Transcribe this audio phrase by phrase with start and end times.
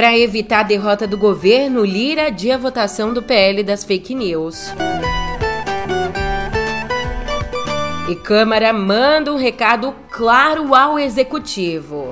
[0.00, 4.72] para evitar a derrota do governo, Lira adia a votação do PL das fake news.
[8.08, 12.08] E Câmara manda um recado claro ao Executivo.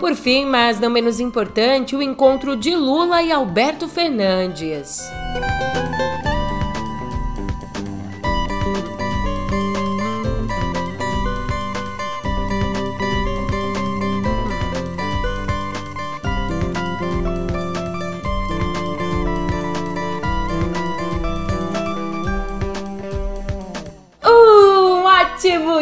[0.00, 5.02] Por fim, mas não menos importante, o encontro de Lula e Alberto Fernandes.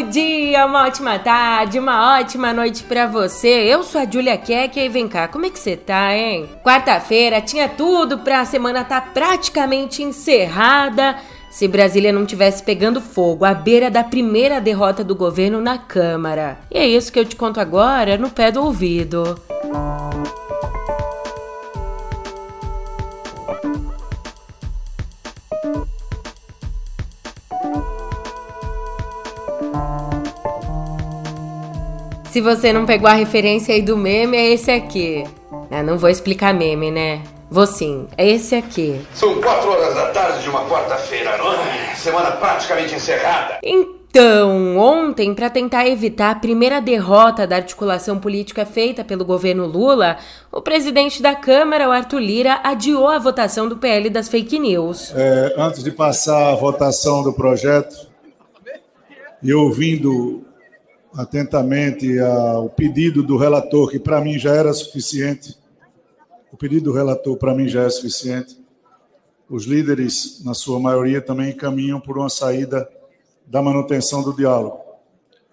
[0.06, 3.48] Ótimo dia, uma ótima tarde, uma ótima noite para você.
[3.48, 6.48] Eu sou a Julia Keck e vem cá, como é que você tá, hein?
[6.62, 11.16] Quarta-feira tinha tudo pra semana tá praticamente encerrada
[11.50, 16.58] se Brasília não tivesse pegando fogo à beira da primeira derrota do governo na Câmara.
[16.70, 19.40] E é isso que eu te conto agora no pé do ouvido.
[32.36, 35.24] Se você não pegou a referência aí do meme, é esse aqui.
[35.70, 37.22] Ah, não vou explicar meme, né?
[37.50, 39.00] Vou sim, é esse aqui.
[39.14, 41.94] São quatro horas da tarde de uma quarta-feira, é?
[41.94, 43.58] semana praticamente encerrada.
[43.62, 50.18] Então, ontem, para tentar evitar a primeira derrota da articulação política feita pelo governo Lula,
[50.52, 55.10] o presidente da Câmara, o Arthur Lira, adiou a votação do PL das fake news.
[55.16, 58.14] É, antes de passar a votação do projeto,
[59.42, 60.45] e ouvindo
[61.16, 65.56] atentamente ao pedido do relator, que para mim já era suficiente.
[66.52, 68.58] O pedido do relator para mim já é suficiente.
[69.48, 72.88] Os líderes, na sua maioria, também caminham por uma saída
[73.46, 74.80] da manutenção do diálogo.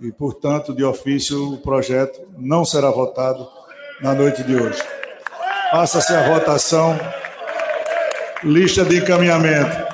[0.01, 3.47] E, portanto, de ofício, o projeto não será votado
[4.01, 4.81] na noite de hoje.
[5.71, 6.99] Passa-se a votação.
[8.43, 9.93] Lista de encaminhamento.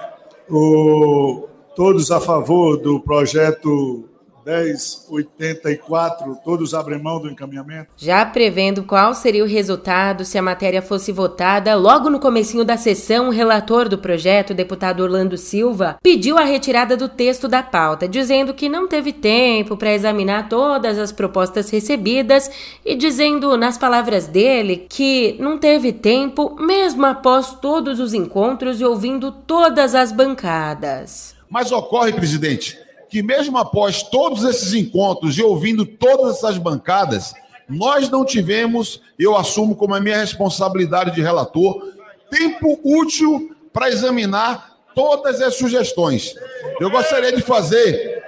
[0.49, 4.08] O, todos a favor do projeto
[4.49, 7.91] 1084, todos abrem mão do encaminhamento?
[7.95, 12.75] Já prevendo qual seria o resultado se a matéria fosse votada, logo no comecinho da
[12.75, 17.61] sessão, o relator do projeto, o deputado Orlando Silva, pediu a retirada do texto da
[17.61, 22.49] pauta, dizendo que não teve tempo para examinar todas as propostas recebidas
[22.83, 28.85] e dizendo, nas palavras dele, que não teve tempo mesmo após todos os encontros e
[28.85, 31.35] ouvindo todas as bancadas.
[31.49, 32.77] Mas ocorre, presidente,
[33.09, 37.33] que, mesmo após todos esses encontros e ouvindo todas essas bancadas,
[37.67, 41.91] nós não tivemos, eu assumo como a minha responsabilidade de relator,
[42.29, 46.33] tempo útil para examinar todas as sugestões.
[46.79, 48.19] Eu gostaria de fazer.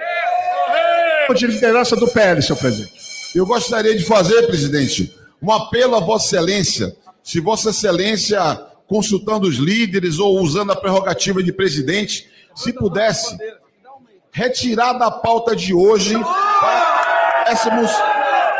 [1.35, 2.93] De liderança do PL, senhor presidente.
[3.33, 6.93] Eu gostaria de fazer, presidente, um apelo a Vossa Excelência.
[7.23, 8.41] Se Vossa Excelência,
[8.85, 13.37] consultando os líderes ou usando a prerrogativa de presidente, se pudesse
[14.31, 17.01] retirar da pauta de hoje para
[17.43, 17.91] pudéssemos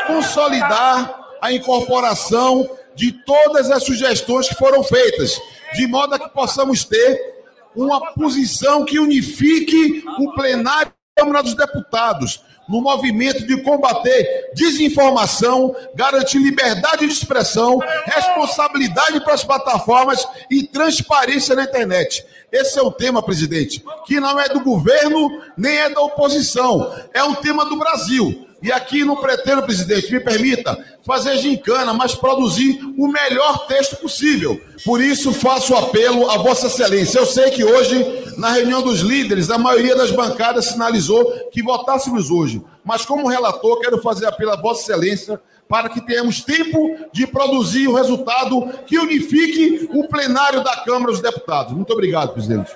[0.07, 5.39] consolidar a incorporação de todas as sugestões que foram feitas,
[5.73, 7.31] de modo a que possamos ter
[7.75, 10.90] uma posição que unifique o plenário
[11.21, 19.43] Câmara dos Deputados, no movimento de combater desinformação, garantir liberdade de expressão, responsabilidade para as
[19.43, 22.25] plataformas e transparência na internet.
[22.51, 27.23] Esse é o tema, presidente, que não é do governo nem é da oposição, é
[27.23, 28.47] um tema do Brasil.
[28.61, 34.61] E aqui não pretendo, presidente, me permita, fazer gincana, mas produzir o melhor texto possível.
[34.85, 37.17] Por isso, faço apelo a Vossa Excelência.
[37.17, 42.29] Eu sei que hoje, na reunião dos líderes, a maioria das bancadas sinalizou que votássemos
[42.29, 42.61] hoje.
[42.85, 47.87] Mas, como relator, quero fazer apelo a Vossa Excelência para que tenhamos tempo de produzir
[47.87, 51.73] o resultado que unifique o plenário da Câmara dos Deputados.
[51.73, 52.71] Muito obrigado, presidente.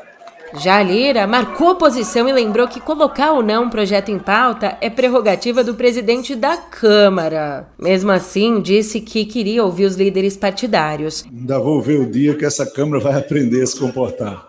[0.58, 4.90] Já Lira marcou posição e lembrou que colocar ou não um projeto em pauta é
[4.90, 7.68] prerrogativa do presidente da Câmara.
[7.78, 11.26] Mesmo assim, disse que queria ouvir os líderes partidários.
[11.30, 14.48] Ainda vou ver o dia que essa Câmara vai aprender a se comportar.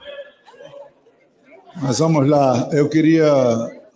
[1.82, 3.26] Mas vamos lá, eu queria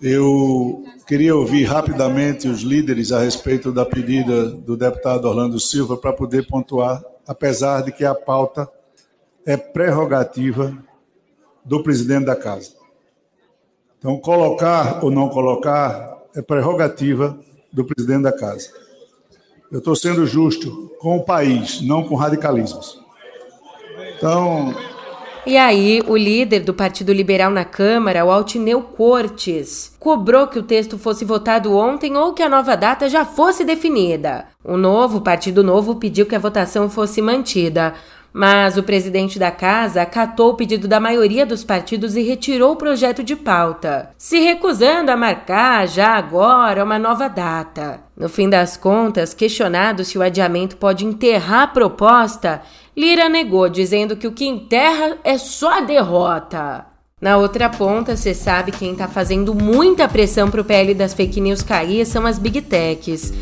[0.02, 6.12] eu queria ouvir rapidamente os líderes a respeito da pedida do deputado Orlando Silva para
[6.12, 8.68] poder pontuar, apesar de que a pauta
[9.46, 10.74] é prerrogativa
[11.64, 12.72] do presidente da casa.
[13.98, 17.38] Então, colocar ou não colocar é prerrogativa
[17.72, 18.70] do presidente da casa.
[19.70, 23.00] Eu estou sendo justo com o país, não com radicalismos.
[24.16, 24.74] Então,
[25.46, 30.62] E aí, o líder do Partido Liberal na Câmara, o Altineu Cortes, cobrou que o
[30.62, 34.46] texto fosse votado ontem ou que a nova data já fosse definida.
[34.62, 37.94] O novo Partido Novo pediu que a votação fosse mantida.
[38.32, 42.76] Mas o presidente da casa acatou o pedido da maioria dos partidos e retirou o
[42.76, 48.00] projeto de pauta, se recusando a marcar já agora uma nova data.
[48.16, 52.62] No fim das contas, questionado se o adiamento pode enterrar a proposta,
[52.96, 56.86] Lira negou, dizendo que o que enterra é só a derrota.
[57.20, 61.40] Na outra ponta, você sabe quem está fazendo muita pressão para o PL das fake
[61.40, 63.32] news cair são as big techs,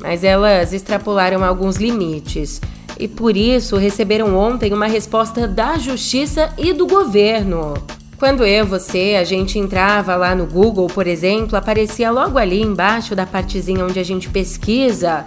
[0.00, 2.60] mas elas extrapolaram alguns limites
[2.98, 7.74] e por isso receberam ontem uma resposta da Justiça e do governo.
[8.18, 13.14] Quando eu, você, a gente entrava lá no Google, por exemplo, aparecia logo ali embaixo
[13.14, 15.26] da partezinha onde a gente pesquisa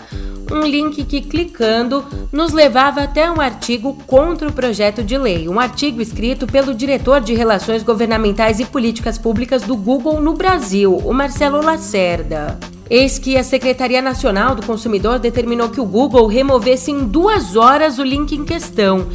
[0.52, 5.60] um link que clicando nos levava até um artigo contra o projeto de lei, um
[5.60, 11.14] artigo escrito pelo diretor de Relações Governamentais e Políticas Públicas do Google no Brasil, o
[11.14, 12.58] Marcelo Lacerda.
[12.90, 18.00] Eis que a Secretaria Nacional do Consumidor determinou que o Google removesse em duas horas
[18.00, 19.08] o link em questão.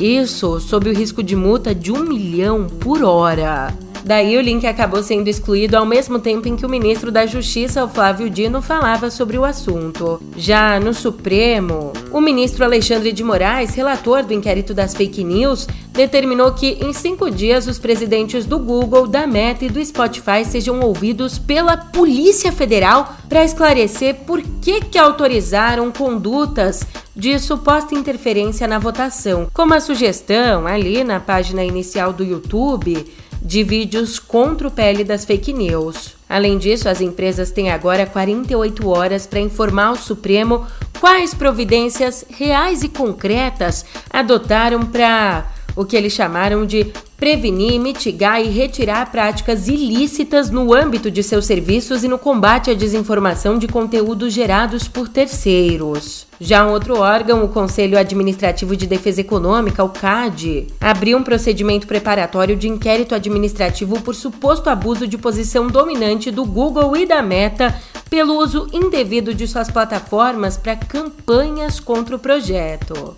[0.00, 3.72] Isso sob o risco de multa de um milhão por hora.
[4.04, 7.86] Daí o link acabou sendo excluído ao mesmo tempo em que o ministro da Justiça,
[7.86, 10.20] Flávio Dino, falava sobre o assunto.
[10.36, 16.52] Já no Supremo, o ministro Alexandre de Moraes, relator do inquérito das fake news, determinou
[16.52, 21.38] que em cinco dias os presidentes do Google, da Meta e do Spotify sejam ouvidos
[21.38, 26.84] pela Polícia Federal para esclarecer por que, que autorizaram condutas
[27.14, 33.04] de suposta interferência na votação, como a sugestão ali na página inicial do YouTube
[33.44, 36.14] de vídeos contra o PL das fake news.
[36.28, 40.66] Além disso, as empresas têm agora 48 horas para informar ao Supremo
[41.00, 48.48] quais providências reais e concretas adotaram para o que eles chamaram de prevenir, mitigar e
[48.48, 54.32] retirar práticas ilícitas no âmbito de seus serviços e no combate à desinformação de conteúdos
[54.32, 56.26] gerados por terceiros.
[56.40, 61.86] Já um outro órgão, o Conselho Administrativo de Defesa Econômica, o CAD, abriu um procedimento
[61.86, 67.72] preparatório de inquérito administrativo por suposto abuso de posição dominante do Google e da Meta
[68.10, 73.16] pelo uso indevido de suas plataformas para campanhas contra o projeto.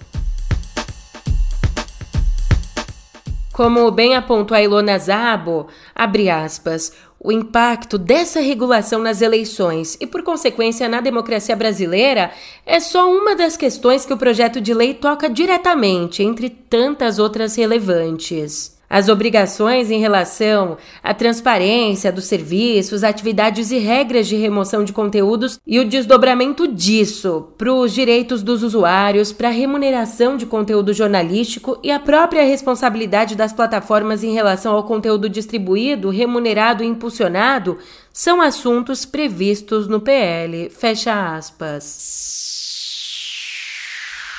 [3.54, 10.08] Como bem apontou a Ilona Zabo, abre aspas, o impacto dessa regulação nas eleições e,
[10.08, 12.32] por consequência, na democracia brasileira
[12.66, 17.54] é só uma das questões que o projeto de lei toca diretamente, entre tantas outras
[17.54, 18.73] relevantes.
[18.94, 25.58] As obrigações em relação à transparência dos serviços, atividades e regras de remoção de conteúdos
[25.66, 31.76] e o desdobramento disso para os direitos dos usuários, para a remuneração de conteúdo jornalístico
[31.82, 37.78] e a própria responsabilidade das plataformas em relação ao conteúdo distribuído, remunerado e impulsionado
[38.12, 40.70] são assuntos previstos no PL.
[40.70, 42.53] Fecha aspas.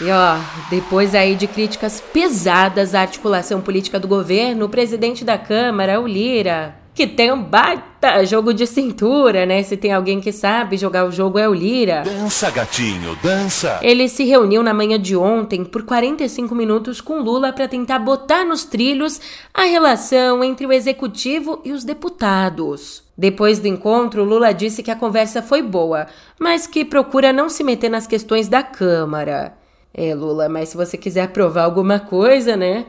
[0.01, 0.37] E ó,
[0.69, 6.05] depois aí de críticas pesadas à articulação política do governo, o presidente da Câmara, o
[6.05, 9.63] Lira, que tem um baita jogo de cintura, né?
[9.63, 12.03] Se tem alguém que sabe jogar o jogo é o Lira.
[12.03, 13.79] Dança, gatinho, dança.
[13.81, 18.43] Ele se reuniu na manhã de ontem por 45 minutos com Lula para tentar botar
[18.43, 19.21] nos trilhos
[19.53, 23.01] a relação entre o executivo e os deputados.
[23.17, 27.63] Depois do encontro, Lula disse que a conversa foi boa, mas que procura não se
[27.63, 29.53] meter nas questões da Câmara.
[29.97, 32.85] É, Lula, mas se você quiser provar alguma coisa, né?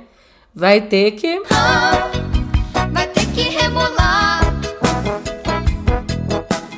[0.52, 1.40] Vai ter que.
[1.52, 2.10] Ah,
[2.92, 4.40] vai ter que rebolar.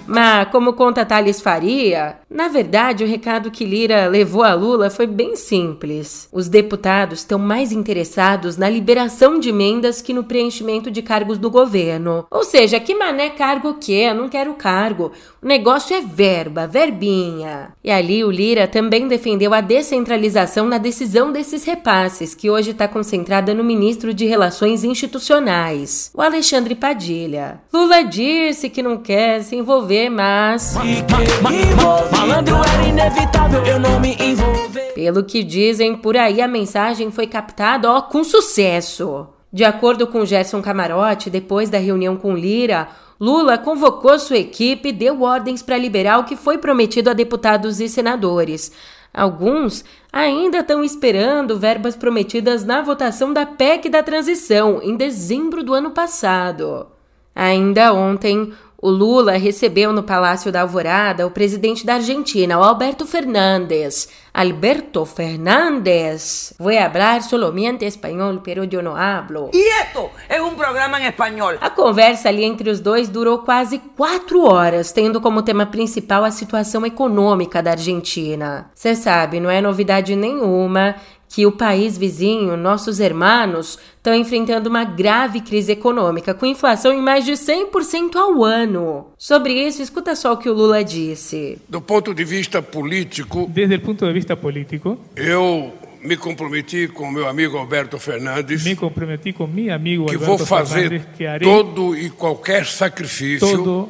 [0.06, 5.06] Mas, como conta Thales Faria, na verdade, o recado que Lira levou a Lula foi
[5.06, 6.28] bem simples.
[6.32, 11.50] Os deputados estão mais interessados na liberação de emendas que no preenchimento de cargos do
[11.50, 12.26] governo.
[12.30, 14.11] Ou seja, que mané cargo que é?
[14.11, 15.12] Eu não quero cargo.
[15.40, 17.73] O negócio é verba, verbinha.
[17.85, 22.88] E ali o Lira também defendeu a descentralização na decisão desses repasses, que hoje está
[22.88, 27.61] concentrada no ministro de Relações Institucionais, o Alexandre Padilha.
[27.73, 30.75] Lula disse que não quer se envolver, mas.
[30.75, 34.92] Ma, ma, ma, Malandro era inevitável eu não me envolver.
[34.95, 39.28] Pelo que dizem por aí, a mensagem foi captada ó, com sucesso.
[39.52, 42.88] De acordo com Gerson Camarote, depois da reunião com Lira,
[43.20, 47.80] Lula convocou sua equipe e deu ordens para liberar o que foi prometido a deputados
[47.80, 48.70] e senadores.
[49.12, 55.75] Alguns ainda estão esperando verbas prometidas na votação da PEC da transição, em dezembro do
[55.75, 56.87] ano passado.
[57.34, 63.04] Ainda ontem, O Lula recebeu no Palácio da Alvorada o presidente da Argentina, o Alberto
[63.04, 64.08] Fernandes.
[64.32, 66.54] Alberto Fernandes.
[66.61, 69.50] Voy a hablar solamente espanhol, pero yo no hablo.
[69.52, 71.54] E esto é um programa em espanhol.
[71.61, 76.30] A conversa ali entre os dois durou quase quatro horas, tendo como tema principal a
[76.30, 78.70] situação econômica da Argentina.
[78.73, 80.94] Você sabe, não é novidade nenhuma
[81.28, 87.02] que o país vizinho, nossos hermanos, estão enfrentando uma grave crise econômica, com inflação em
[87.02, 89.08] mais de 100% ao ano.
[89.18, 91.58] Sobre isso, escuta só o que o Lula disse.
[91.68, 97.11] Do ponto de vista político, Desde el punto de vista político, eu me comprometi com
[97.11, 101.26] meu amigo Alberto Fernandes me comprometí con mi amigo que Alberto vou fazer Fernández que
[101.26, 103.88] haré todo e qualquer sacrifício todo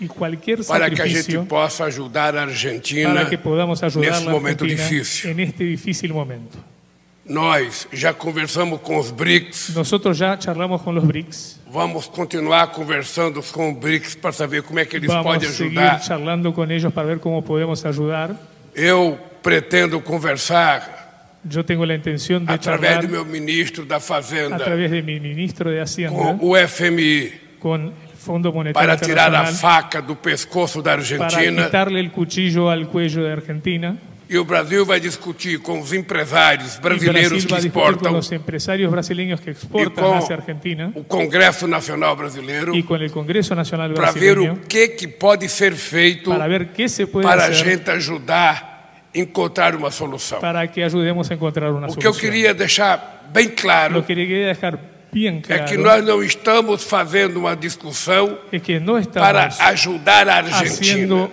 [0.00, 4.20] y cualquier para que a gente possa ajudar a Argentina para que podamos ayudar a
[4.20, 5.30] nesse momento difícil.
[5.30, 6.56] en este difícil momento.
[7.28, 13.42] Nós já conversamos com os BRICS, Nosotros ya charlamos con los BRICS, vamos continuar conversando
[13.52, 16.00] com os BRICS para saber como é que eles vamos podem a seguir ajudar.
[16.02, 18.34] charlando con ellos para ver cómo podemos ayudar.
[18.74, 20.96] Eu pretendo conversar
[21.44, 25.20] Yo tengo la intención de através do meu ministro da a Fazenda través de mi
[25.20, 30.16] ministro de Hacienda com o FMI con el Fondo Monetario para tirar a faca do
[30.16, 31.64] pescoço da para Argentina.
[31.66, 33.96] quitarle el cuchillo al cuello de Argentina.
[34.30, 39.40] E o Brasil vai discutir com os empresários brasileiros Brasil que exportam los empresarios brasileños
[39.40, 40.92] que e exportan com hacia Argentina.
[40.94, 45.48] o Congresso Nacional Brasileiro y con el Congreso Nacional para ver o que, que pode
[45.48, 50.40] ser feito para ver qué se puede para a gente ajudar a encontrar uma solução.
[50.40, 54.14] para que ayudemos a encontrar una O que eu queria deixar bem claro Lo que
[54.14, 54.97] quería dejar bien
[55.48, 58.80] é que nós não estamos fazendo uma discussão que
[59.14, 61.28] para ajudar a Argentina.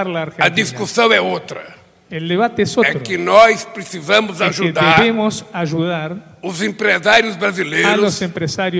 [0.00, 0.06] a
[0.44, 1.82] A discussão é outra.
[2.12, 3.00] É otro.
[3.00, 5.00] que nós precisamos que ajudar
[5.54, 8.20] ayudar os empresários a brasileiros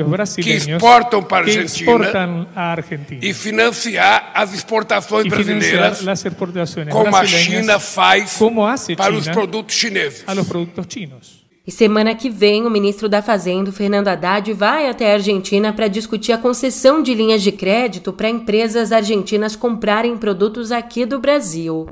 [0.06, 6.02] brasileños exportan para que Argentina a Argentina e financiar as exportações brasileiras
[6.90, 8.38] como a China faz
[8.96, 10.24] para os produtos chineses.
[11.64, 15.86] E semana que vem, o ministro da Fazenda, Fernando Haddad, vai até a Argentina para
[15.86, 21.86] discutir a concessão de linhas de crédito para empresas argentinas comprarem produtos aqui do Brasil.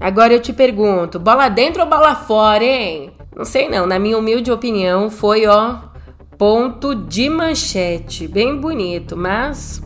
[0.00, 3.12] Agora eu te pergunto, bola dentro ou bola fora, hein?
[3.36, 5.76] Não sei não, na minha humilde opinião, foi ó,
[6.36, 9.80] ponto de manchete, bem bonito, mas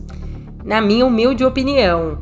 [0.65, 2.17] na minha humilde opinião,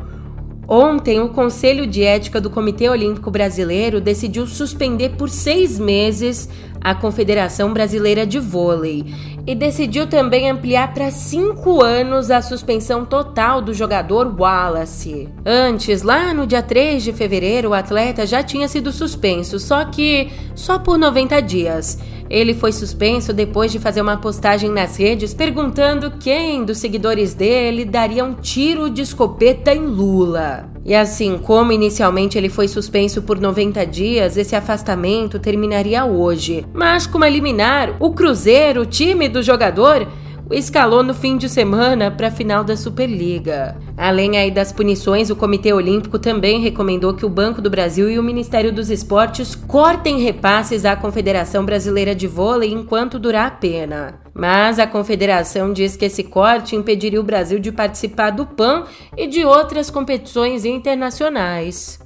[0.67, 6.50] Ontem, o Conselho de Ética do Comitê Olímpico Brasileiro decidiu suspender por seis meses
[6.81, 9.05] a Confederação Brasileira de Vôlei
[9.45, 15.29] e decidiu também ampliar para cinco anos a suspensão total do jogador Wallace.
[15.45, 20.29] Antes, lá no dia 3 de fevereiro, o atleta já tinha sido suspenso, só que
[20.53, 21.97] só por 90 dias.
[22.29, 27.86] Ele foi suspenso depois de fazer uma postagem nas redes perguntando quem dos seguidores dele
[27.86, 30.69] daria um tiro de escopeta em Lula.
[30.86, 36.65] E assim, como inicialmente ele foi suspenso por 90 dias, esse afastamento terminaria hoje.
[36.74, 40.07] Mas como eliminar o Cruzeiro, o time do jogador,
[40.51, 43.77] escalou no fim de semana para a final da Superliga.
[43.98, 48.18] Além aí das punições, o Comitê Olímpico também recomendou que o Banco do Brasil e
[48.18, 54.20] o Ministério dos Esportes cortem repasses à Confederação Brasileira de Vôlei enquanto durar a pena.
[54.34, 58.86] Mas a confederação diz que esse corte impediria o Brasil de participar do PAN
[59.18, 62.00] e de outras competições internacionais.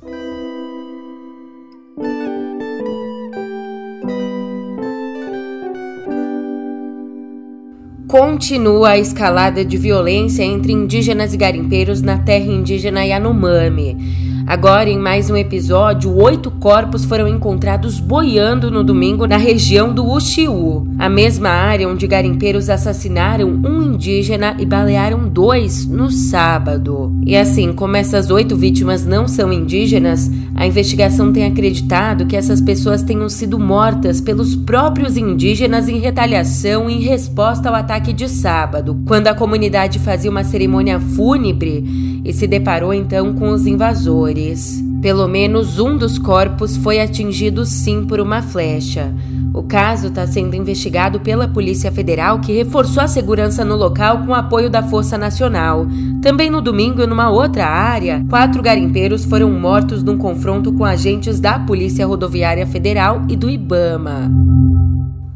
[8.11, 14.43] Continua a escalada de violência entre indígenas e garimpeiros na terra indígena Yanomami.
[14.45, 20.05] Agora, em mais um episódio, oito corpos foram encontrados boiando no domingo na região do
[20.05, 27.13] Uxiú, a mesma área onde garimpeiros assassinaram um indígena e balearam dois no sábado.
[27.25, 32.61] E assim, como essas oito vítimas não são indígenas, a investigação tem acreditado que essas
[32.61, 38.99] pessoas tenham sido mortas pelos próprios indígenas em retaliação em resposta ao ataque de sábado,
[39.05, 44.83] quando a comunidade fazia uma cerimônia fúnebre e se deparou então com os invasores.
[45.01, 49.11] Pelo menos um dos corpos foi atingido sim por uma flecha.
[49.53, 54.33] O caso está sendo investigado pela Polícia Federal, que reforçou a segurança no local com
[54.33, 55.85] apoio da Força Nacional.
[56.21, 61.59] Também no domingo, numa outra área, quatro garimpeiros foram mortos num confronto com agentes da
[61.59, 64.31] Polícia Rodoviária Federal e do Ibama.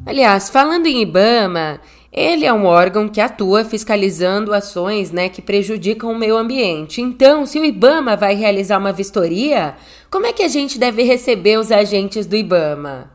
[0.05, 6.09] Aliás, falando em Ibama, ele é um órgão que atua fiscalizando ações né, que prejudicam
[6.09, 7.01] o meio ambiente.
[7.01, 9.75] Então, se o Ibama vai realizar uma vistoria,
[10.09, 13.14] como é que a gente deve receber os agentes do Ibama?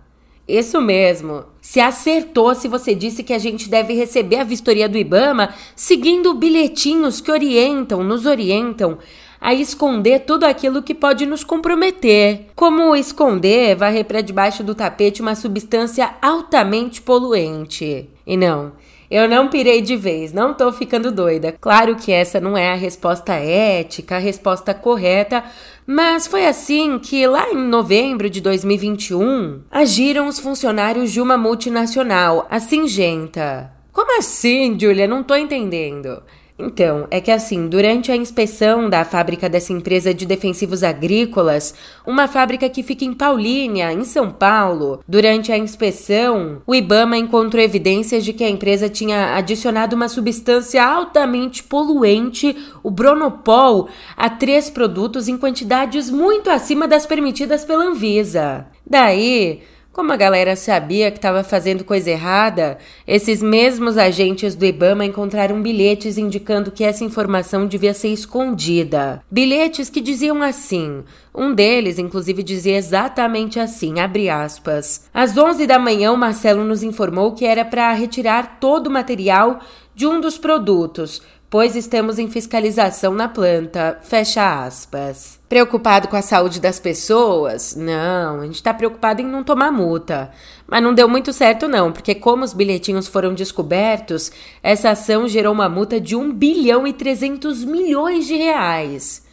[0.50, 1.44] Isso mesmo.
[1.60, 6.34] Se acertou se você disse que a gente deve receber a vistoria do Ibama seguindo
[6.34, 8.98] bilhetinhos que orientam, nos orientam
[9.40, 12.48] a esconder tudo aquilo que pode nos comprometer.
[12.54, 18.10] Como esconder, varrer para debaixo do tapete uma substância altamente poluente.
[18.26, 18.72] E não,
[19.10, 21.54] eu não pirei de vez, não tô ficando doida.
[21.60, 25.42] Claro que essa não é a resposta ética, a resposta correta,
[25.86, 32.46] mas foi assim que, lá em novembro de 2021, agiram os funcionários de uma multinacional,
[32.48, 33.72] a Singenta.
[33.92, 35.08] Como assim, Julia?
[35.08, 36.22] Não tô entendendo.
[36.60, 41.74] Então, é que assim, durante a inspeção da fábrica dessa empresa de defensivos agrícolas,
[42.06, 47.62] uma fábrica que fica em Paulínia, em São Paulo, durante a inspeção, o Ibama encontrou
[47.62, 54.68] evidências de que a empresa tinha adicionado uma substância altamente poluente, o Bronopol, a três
[54.68, 58.66] produtos em quantidades muito acima das permitidas pela Anvisa.
[58.86, 59.62] Daí,
[59.92, 65.60] como a galera sabia que estava fazendo coisa errada, esses mesmos agentes do Ibama encontraram
[65.60, 69.22] bilhetes indicando que essa informação devia ser escondida.
[69.30, 71.02] Bilhetes que diziam assim.
[71.34, 75.08] Um deles, inclusive, dizia exatamente assim, abre aspas.
[75.12, 79.60] Às 11 da manhã, o Marcelo nos informou que era para retirar todo o material
[79.94, 83.98] de um dos produtos, pois estamos em fiscalização na planta.
[84.02, 85.40] Fecha aspas.
[85.48, 87.74] Preocupado com a saúde das pessoas?
[87.74, 90.30] Não, a gente está preocupado em não tomar multa.
[90.64, 94.30] Mas não deu muito certo, não, porque como os bilhetinhos foram descobertos,
[94.62, 99.26] essa ação gerou uma multa de 1 bilhão e 300 milhões de reais.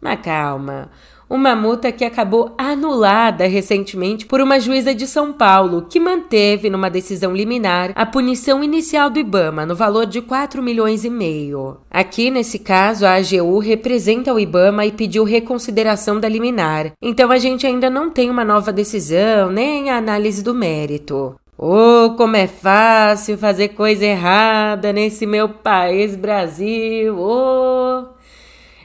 [0.00, 0.88] Mas calma.
[1.28, 6.88] Uma multa que acabou anulada recentemente por uma juíza de São Paulo, que manteve numa
[6.88, 11.78] decisão liminar a punição inicial do Ibama no valor de 4 milhões e meio.
[11.90, 16.92] Aqui, nesse caso, a AGU representa o Ibama e pediu reconsideração da liminar.
[17.02, 21.34] Então a gente ainda não tem uma nova decisão, nem a análise do mérito.
[21.58, 27.18] Oh, como é fácil fazer coisa errada nesse meu país Brasil.
[27.18, 28.04] Oh.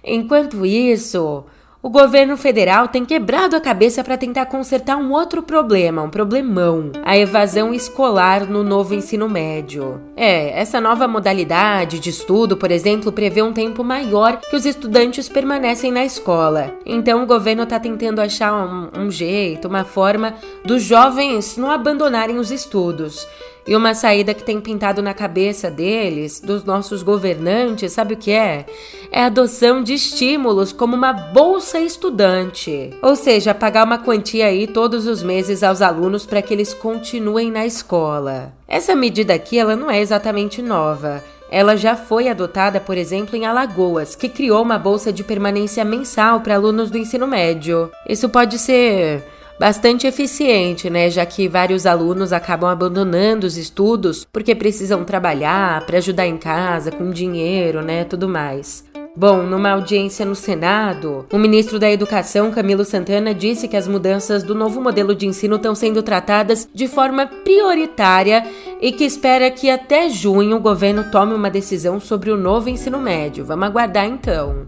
[0.03, 1.43] Enquanto isso,
[1.83, 6.91] o governo federal tem quebrado a cabeça para tentar consertar um outro problema, um problemão:
[7.03, 9.99] a evasão escolar no novo ensino médio.
[10.15, 15.27] É, essa nova modalidade de estudo, por exemplo, prevê um tempo maior que os estudantes
[15.27, 16.71] permanecem na escola.
[16.85, 22.37] Então o governo está tentando achar um, um jeito, uma forma dos jovens não abandonarem
[22.37, 23.27] os estudos.
[23.67, 28.31] E uma saída que tem pintado na cabeça deles, dos nossos governantes, sabe o que
[28.31, 28.65] é?
[29.11, 32.89] É a adoção de estímulos como uma bolsa estudante.
[33.01, 37.51] Ou seja, pagar uma quantia aí todos os meses aos alunos para que eles continuem
[37.51, 38.51] na escola.
[38.67, 41.23] Essa medida aqui, ela não é exatamente nova.
[41.51, 46.39] Ela já foi adotada, por exemplo, em Alagoas, que criou uma bolsa de permanência mensal
[46.39, 47.91] para alunos do ensino médio.
[48.07, 49.21] Isso pode ser
[49.61, 51.07] bastante eficiente, né?
[51.11, 56.91] Já que vários alunos acabam abandonando os estudos porque precisam trabalhar para ajudar em casa,
[56.91, 58.03] com dinheiro, né?
[58.03, 58.83] Tudo mais.
[59.15, 64.41] Bom, numa audiência no Senado, o ministro da Educação, Camilo Santana, disse que as mudanças
[64.41, 68.43] do novo modelo de ensino estão sendo tratadas de forma prioritária
[68.81, 72.99] e que espera que até junho o governo tome uma decisão sobre o novo ensino
[72.99, 73.45] médio.
[73.45, 74.65] Vamos aguardar então.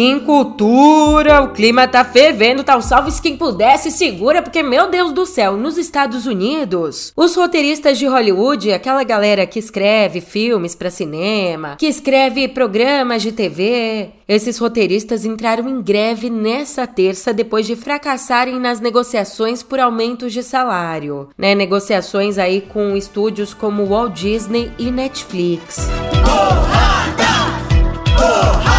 [0.00, 5.26] Em Cultura, o clima tá fervendo, tal salve quem pudesse, segura, porque, meu Deus do
[5.26, 11.74] céu, nos Estados Unidos, os roteiristas de Hollywood, aquela galera que escreve filmes para cinema,
[11.76, 18.60] que escreve programas de TV, esses roteiristas entraram em greve nessa terça depois de fracassarem
[18.60, 21.56] nas negociações por aumentos de salário, né?
[21.56, 25.88] Negociações aí com estúdios como Walt Disney e Netflix.
[26.24, 27.24] Porrada!
[28.16, 28.77] Porrada!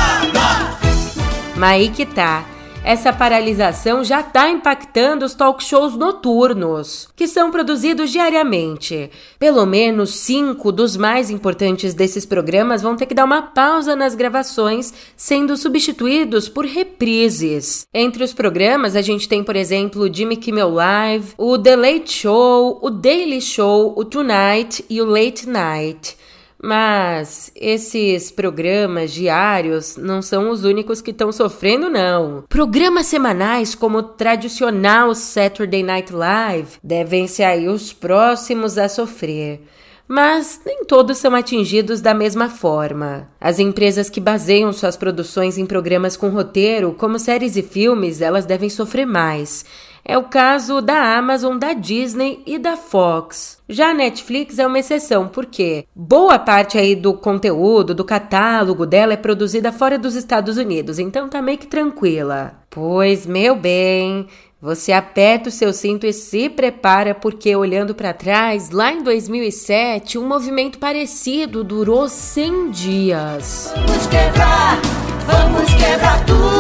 [1.59, 2.45] Mas aí que tá.
[2.85, 9.11] Essa paralisação já está impactando os talk shows noturnos, que são produzidos diariamente.
[9.37, 14.15] Pelo menos cinco dos mais importantes desses programas vão ter que dar uma pausa nas
[14.15, 17.85] gravações, sendo substituídos por reprises.
[17.93, 22.09] Entre os programas, a gente tem, por exemplo, o Jimmy Kimmel Live, o The Late
[22.09, 26.15] Show, o Daily Show, o Tonight e o Late Night.
[26.61, 32.43] Mas esses programas diários não são os únicos que estão sofrendo, não.
[32.49, 39.61] Programas semanais, como o tradicional Saturday Night Live, devem ser aí os próximos a sofrer.
[40.05, 43.29] Mas nem todos são atingidos da mesma forma.
[43.39, 48.43] As empresas que baseiam suas produções em programas com roteiro, como séries e filmes, elas
[48.43, 49.63] devem sofrer mais.
[50.09, 53.59] É o caso da Amazon, da Disney e da Fox.
[53.69, 59.13] Já a Netflix é uma exceção, porque boa parte aí do conteúdo, do catálogo dela
[59.13, 62.53] é produzida fora dos Estados Unidos, então tá meio que tranquila.
[62.71, 64.25] Pois, meu bem,
[64.59, 70.17] você aperta o seu cinto e se prepara, porque olhando para trás, lá em 2007,
[70.17, 73.71] um movimento parecido durou 100 dias.
[73.75, 74.81] Vamos quebrar,
[75.27, 76.58] vamos quebrar tudo.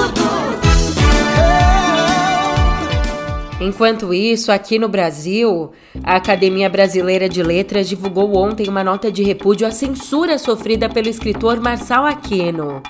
[3.59, 9.21] Enquanto isso, aqui no Brasil, a Academia Brasileira de Letras divulgou ontem uma nota de
[9.21, 12.81] repúdio à censura sofrida pelo escritor Marçal Aquino.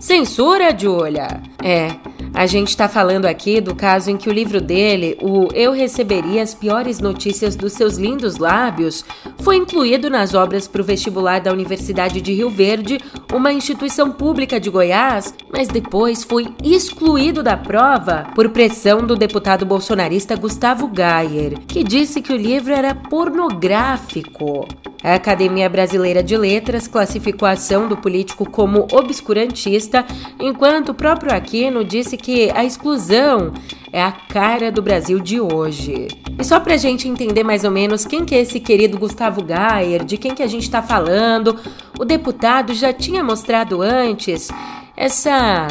[0.00, 1.28] Censura, Julia?
[1.62, 1.88] É,
[2.34, 6.42] a gente está falando aqui do caso em que o livro dele, o Eu Receberia
[6.42, 9.04] as Piores Notícias dos Seus Lindos Lábios,
[9.38, 12.98] foi incluído nas obras para o vestibular da Universidade de Rio Verde,
[13.32, 19.64] uma instituição pública de Goiás, mas depois foi excluído da prova por pressão do deputado
[20.14, 24.66] bolsonarista Gustavo Gayer, que disse que o livro era pornográfico.
[25.02, 30.04] A Academia Brasileira de Letras classificou a ação do político como obscurantista,
[30.40, 33.52] enquanto o próprio Aquino disse que a exclusão
[33.92, 36.08] é a cara do Brasil de hoje.
[36.38, 40.04] E só pra gente entender mais ou menos quem que é esse querido Gustavo Gayer,
[40.04, 41.58] de quem que a gente tá falando,
[41.98, 44.48] o deputado já tinha mostrado antes
[44.96, 45.66] essa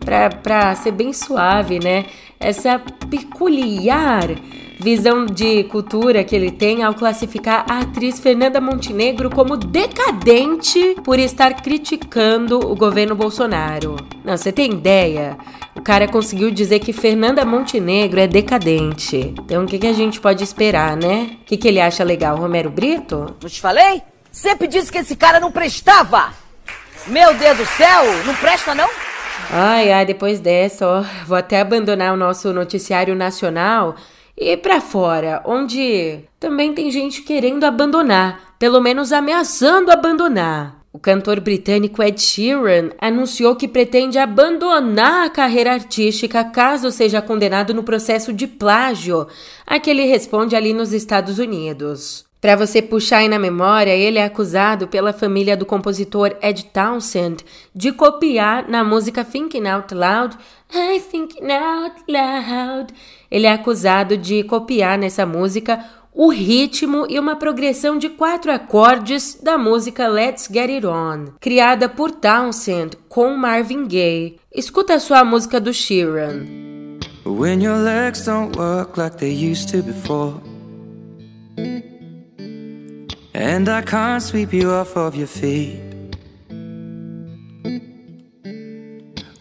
[0.00, 2.04] pra, pra ser bem suave, né?
[2.38, 2.78] Essa
[3.10, 4.28] peculiar
[4.78, 11.18] visão de cultura que ele tem ao classificar a atriz Fernanda Montenegro como decadente por
[11.18, 13.96] estar criticando o governo Bolsonaro.
[14.24, 15.36] Não, você tem ideia?
[15.74, 19.34] O cara conseguiu dizer que Fernanda Montenegro é decadente.
[19.38, 21.36] Então o que, que a gente pode esperar, né?
[21.42, 23.34] O que, que ele acha legal, Romero Brito?
[23.42, 24.02] Não te falei?
[24.30, 26.32] Sempre disse que esse cara não prestava.
[27.06, 28.88] Meu Deus do céu, não presta não?
[29.48, 33.94] Ai, ai, depois dessa, ó, vou até abandonar o nosso noticiário nacional
[34.36, 40.76] e para fora, onde também tem gente querendo abandonar, pelo menos ameaçando abandonar.
[40.92, 47.72] O cantor britânico Ed Sheeran anunciou que pretende abandonar a carreira artística caso seja condenado
[47.72, 49.28] no processo de plágio
[49.66, 52.25] a que ele responde ali nos Estados Unidos.
[52.46, 57.44] Para você puxar aí na memória, ele é acusado pela família do compositor Ed Townsend
[57.74, 60.38] de copiar na música Thinking Out Loud,
[60.72, 62.94] I Thinking Out Loud,
[63.28, 69.40] ele é acusado de copiar nessa música o ritmo e uma progressão de quatro acordes
[69.42, 74.38] da música Let's Get It On, criada por Townsend com Marvin Gaye.
[74.54, 76.46] Escuta a sua música do Sheeran.
[77.24, 80.40] When your legs don't work like they used to before
[83.36, 85.78] And I can't sweep you off of your feet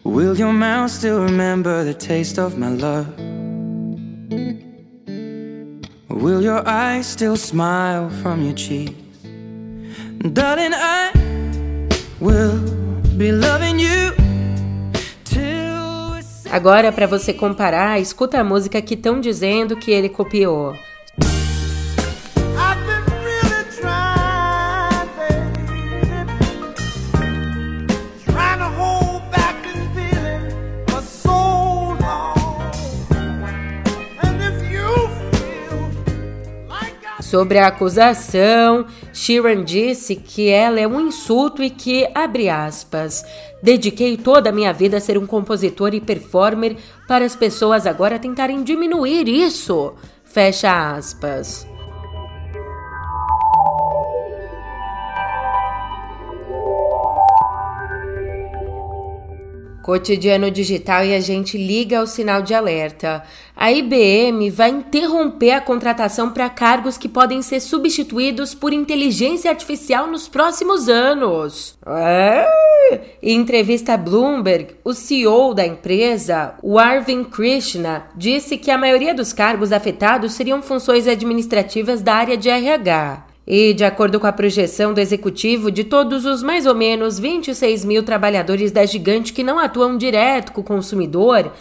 [0.04, 3.08] Will your mouth still remember the taste of my love?
[6.10, 8.94] Will your eyes still smile from your cheeks?
[10.34, 11.12] Darling, I
[12.20, 12.60] will
[13.18, 14.14] be loving you.
[16.52, 20.74] Agora, para você comparar, escuta a música que estão dizendo que ele copiou.
[37.36, 43.26] Sobre a acusação, Sheeran disse que ela é um insulto e que, abre aspas,
[43.62, 46.78] dediquei toda a minha vida a ser um compositor e performer
[47.10, 49.94] para as pessoas agora tentarem diminuir isso,
[50.24, 51.68] fecha aspas.
[59.86, 63.22] Cotidiano digital e a gente liga ao sinal de alerta.
[63.56, 70.08] A IBM vai interromper a contratação para cargos que podem ser substituídos por inteligência artificial
[70.08, 71.78] nos próximos anos.
[71.86, 72.48] É?
[73.22, 79.14] Em entrevista a Bloomberg, o CEO da empresa, o Arvind Krishna, disse que a maioria
[79.14, 83.25] dos cargos afetados seriam funções administrativas da área de RH.
[83.48, 87.86] E, de acordo com a projeção do executivo, de todos os mais ou menos 26
[87.86, 91.52] mil trabalhadores da gigante que não atuam direto com o consumidor,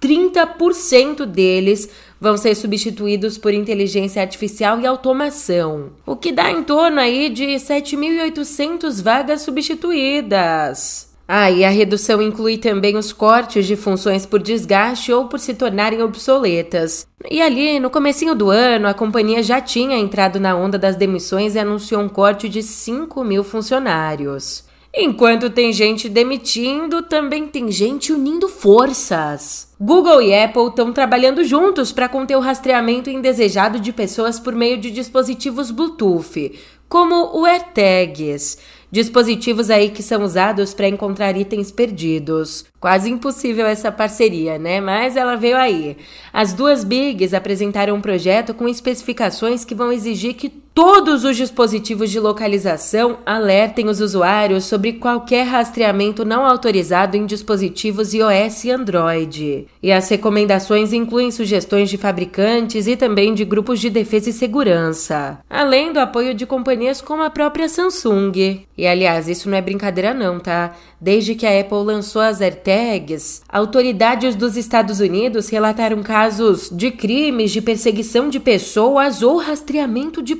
[0.00, 1.88] 30% deles
[2.20, 7.46] vão ser substituídos por inteligência artificial e automação, o que dá em torno aí de
[7.46, 11.07] 7.800 vagas substituídas.
[11.30, 15.52] Ah, e a redução inclui também os cortes de funções por desgaste ou por se
[15.52, 17.06] tornarem obsoletas.
[17.30, 21.54] E ali, no comecinho do ano, a companhia já tinha entrado na onda das demissões
[21.54, 24.64] e anunciou um corte de 5 mil funcionários.
[24.94, 29.68] Enquanto tem gente demitindo, também tem gente unindo forças.
[29.78, 34.78] Google e Apple estão trabalhando juntos para conter o rastreamento indesejado de pessoas por meio
[34.78, 38.58] de dispositivos Bluetooth, como o AirTags.
[38.90, 42.64] Dispositivos aí que são usados para encontrar itens perdidos.
[42.80, 44.80] Quase impossível essa parceria, né?
[44.80, 45.96] Mas ela veio aí.
[46.32, 50.48] As duas bigs apresentaram um projeto com especificações que vão exigir que
[50.78, 58.14] todos os dispositivos de localização alertem os usuários sobre qualquer rastreamento não autorizado em dispositivos
[58.14, 59.66] iOS e Android.
[59.82, 65.40] E as recomendações incluem sugestões de fabricantes e também de grupos de defesa e segurança,
[65.50, 68.60] além do apoio de companhias como a própria Samsung.
[68.76, 70.76] E aliás, isso não é brincadeira não, tá?
[71.00, 77.50] Desde que a Apple lançou as AirTags, autoridades dos Estados Unidos relataram casos de crimes
[77.50, 80.36] de perseguição de pessoas ou rastreamento de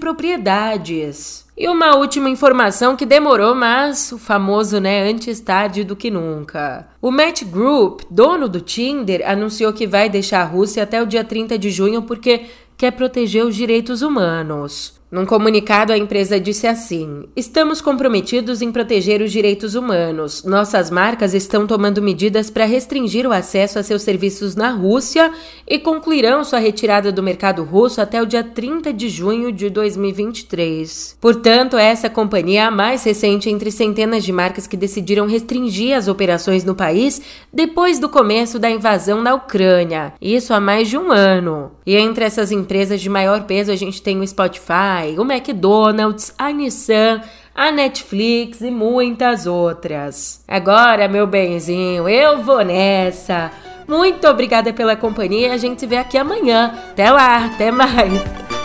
[1.56, 6.88] E uma última informação que demorou, mas o famoso, né, antes tarde do que nunca.
[7.02, 11.24] O Match Group, dono do Tinder, anunciou que vai deixar a Rússia até o dia
[11.24, 14.97] 30 de junho porque quer proteger os direitos humanos.
[15.10, 20.44] Num comunicado, a empresa disse assim: Estamos comprometidos em proteger os direitos humanos.
[20.44, 25.32] Nossas marcas estão tomando medidas para restringir o acesso a seus serviços na Rússia
[25.66, 31.16] e concluirão sua retirada do mercado russo até o dia 30 de junho de 2023.
[31.18, 36.06] Portanto, essa companhia é a mais recente entre centenas de marcas que decidiram restringir as
[36.06, 40.12] operações no país depois do começo da invasão na Ucrânia.
[40.20, 41.70] Isso há mais de um ano.
[41.86, 46.50] E entre essas empresas de maior peso, a gente tem o Spotify o McDonald's, a
[46.50, 47.20] Nissan,
[47.54, 50.42] a Netflix e muitas outras.
[50.46, 53.50] Agora, meu benzinho, eu vou nessa.
[53.86, 55.54] Muito obrigada pela companhia.
[55.54, 56.74] A gente se vê aqui amanhã.
[56.90, 58.57] Até lá, até mais.